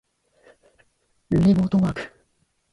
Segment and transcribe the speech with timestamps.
[1.39, 2.11] リモートワーク